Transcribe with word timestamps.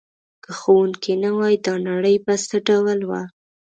که 0.43 0.51
ښوونکی 0.59 1.13
نه 1.23 1.29
وای 1.37 1.55
دا 1.65 1.73
نړۍ 1.89 2.15
به 2.25 2.33
څه 2.47 2.57
ډول 2.67 2.99
وه؟ 3.09 3.21